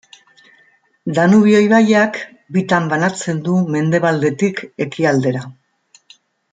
[1.17, 2.17] Danubio ibaiak
[2.57, 5.49] bitan banatzen du mendebaldetik ekialdera.